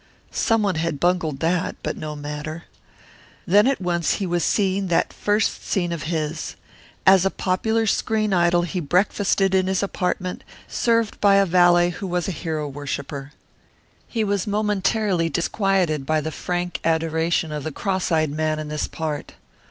Someone 0.31 0.73
had 0.77 0.99
bungled 0.99 1.41
that, 1.41 1.75
but 1.83 1.95
no 1.95 2.15
matter. 2.15 2.63
Then 3.45 3.67
at 3.67 3.79
once 3.79 4.13
he 4.15 4.25
was 4.25 4.43
seeing 4.43 4.87
that 4.87 5.13
first 5.13 5.63
scene 5.63 5.91
of 5.91 6.05
his. 6.09 6.55
As 7.05 7.23
a 7.23 7.29
popular 7.29 7.85
screen 7.85 8.33
idol 8.33 8.63
he 8.63 8.79
breakfasted 8.79 9.53
in 9.53 9.67
his 9.67 9.83
apartment, 9.83 10.43
served 10.67 11.21
by 11.21 11.35
a 11.35 11.45
valet 11.45 11.91
who 11.91 12.07
was 12.07 12.27
a 12.27 12.31
hero 12.31 12.67
worshipper. 12.67 13.33
He 14.07 14.23
was 14.23 14.47
momentarily 14.47 15.29
disquieted 15.29 16.03
by 16.07 16.19
the 16.19 16.31
frank 16.31 16.79
adoration 16.83 17.51
of 17.51 17.63
the 17.63 17.71
cross 17.71 18.11
eyed 18.11 18.31
man 18.31 18.57
in 18.57 18.69
this 18.69 18.87
part. 18.87 19.35